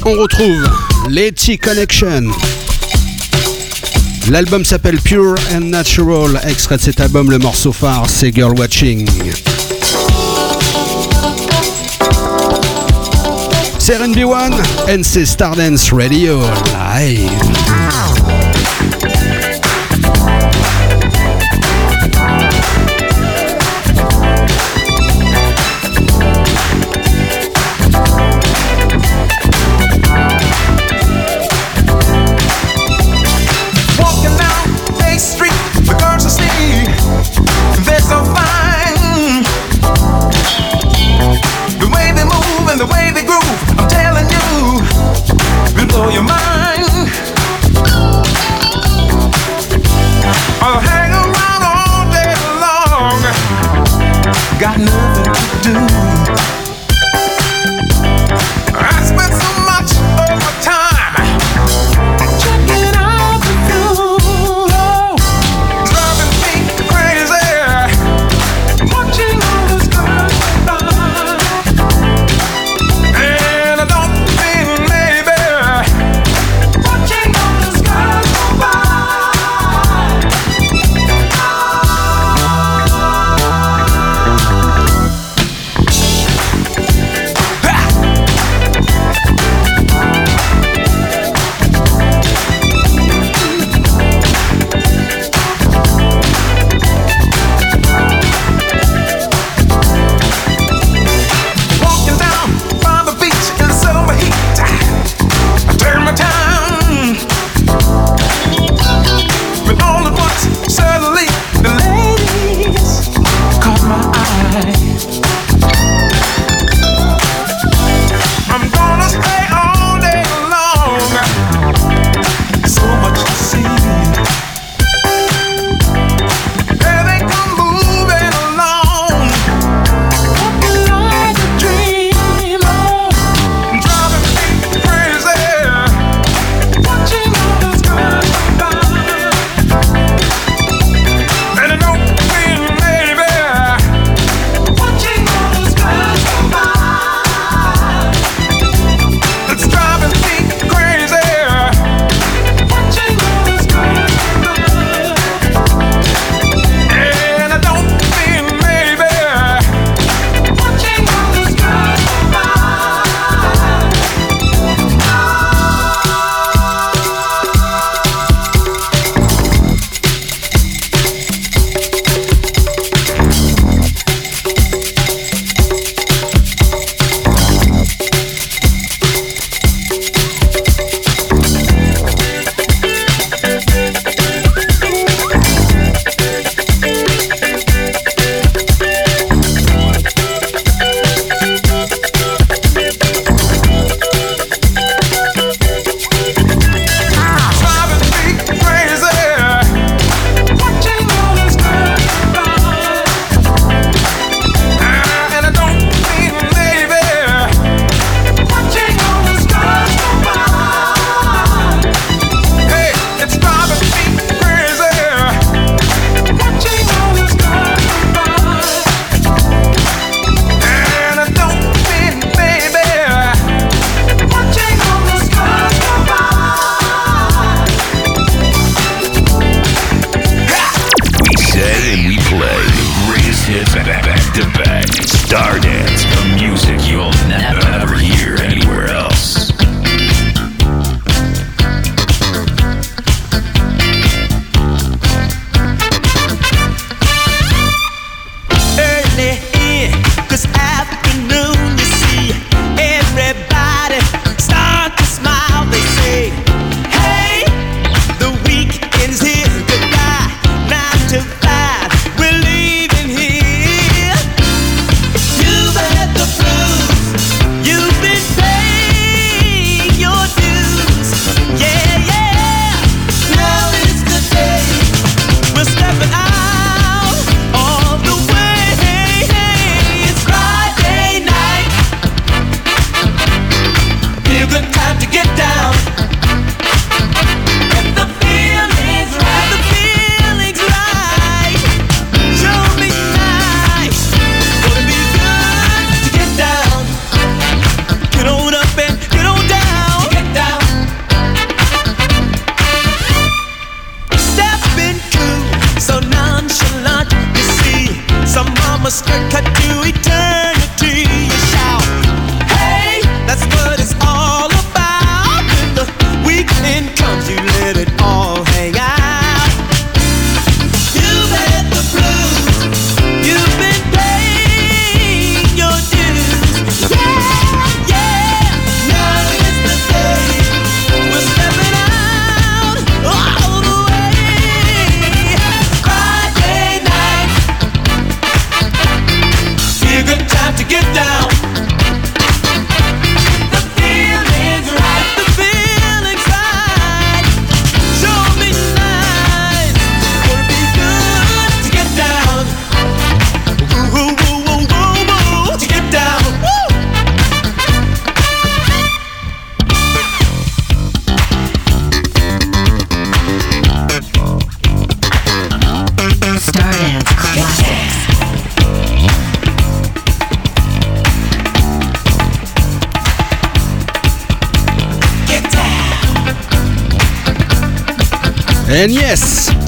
On 0.04 0.12
retrouve 0.12 0.70
Letty 1.10 1.58
Connection. 1.58 2.32
L'album 4.30 4.66
s'appelle 4.66 5.00
Pure 5.00 5.36
and 5.56 5.62
Natural. 5.62 6.42
Extrait 6.48 6.76
de 6.76 6.82
cet 6.82 7.00
album, 7.00 7.32
le 7.32 7.38
morceau 7.38 7.72
phare, 7.72 8.10
c'est 8.10 8.34
Girl 8.36 8.60
Watching. 8.60 9.08
C'est 13.88 13.98
RNB1 14.00 14.52
and 14.90 15.02
c'est 15.02 15.26
Stardance 15.26 15.94
Radio 15.94 16.42
Live. 16.74 18.37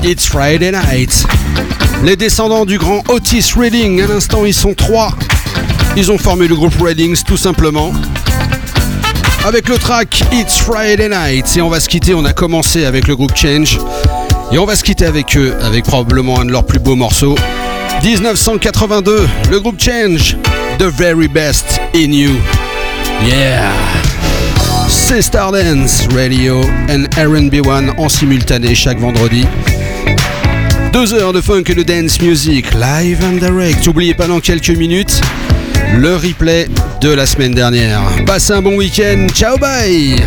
It's 0.10 0.26
Friday 0.26 0.72
Night. 0.72 1.24
Les 2.04 2.16
descendants 2.16 2.66
du 2.66 2.80
grand 2.80 3.04
Otis 3.10 3.54
Redding, 3.56 4.02
à 4.02 4.08
l'instant 4.08 4.44
ils 4.44 4.56
sont 4.56 4.74
trois. 4.74 5.12
Ils 5.96 6.12
ont 6.12 6.18
formé 6.18 6.48
le 6.48 6.56
groupe 6.56 6.74
Reddings 6.82 7.22
tout 7.22 7.38
simplement. 7.38 7.94
Avec 9.46 9.70
le 9.70 9.78
track 9.78 10.24
It's 10.32 10.58
Friday 10.58 11.10
Night. 11.10 11.56
Et 11.56 11.62
on 11.62 11.70
va 11.70 11.80
se 11.80 11.88
quitter, 11.88 12.16
on 12.16 12.26
a 12.26 12.34
commencé 12.34 12.86
avec 12.86 13.08
le 13.08 13.16
groupe 13.16 13.36
Change. 13.36 13.78
Et 14.52 14.58
on 14.58 14.66
va 14.66 14.76
se 14.76 14.84
quitter 14.84 15.06
avec 15.06 15.38
eux, 15.38 15.54
avec 15.62 15.86
probablement 15.86 16.40
un 16.40 16.46
de 16.46 16.52
leurs 16.54 16.66
plus 16.66 16.80
beaux 16.80 16.96
morceaux. 16.96 17.36
1982, 18.04 19.28
le 19.52 19.60
groupe 19.60 19.80
Change, 19.80 20.38
The 20.80 20.86
Very 20.86 21.28
Best 21.28 21.80
in 21.94 22.12
You. 22.12 22.32
Yeah! 23.28 23.70
C'est 24.88 25.22
Stardance 25.22 26.08
Radio 26.16 26.62
and 26.90 27.04
RB1 27.16 27.92
en 28.00 28.10
simultané 28.10 28.74
chaque 28.74 29.00
vendredi. 29.00 29.46
Deux 30.92 31.14
heures 31.14 31.34
de 31.34 31.42
funk 31.42 31.64
et 31.68 31.76
de 31.76 31.84
dance 31.84 32.20
music, 32.20 32.74
live 32.74 33.20
and 33.24 33.38
direct. 33.38 33.86
N'oubliez 33.86 34.14
pas 34.14 34.28
dans 34.28 34.40
quelques 34.40 34.70
minutes 34.72 35.22
le 35.96 36.16
replay 36.16 36.68
de 37.02 37.10
la 37.10 37.26
semaine 37.26 37.54
dernière. 37.54 38.02
Passez 38.26 38.54
un 38.54 38.62
bon 38.62 38.76
week-end. 38.76 39.28
Ciao, 39.34 39.58
bye 39.58 40.24